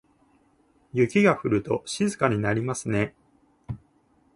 [0.93, 3.13] 雪が降ると静かになりますね。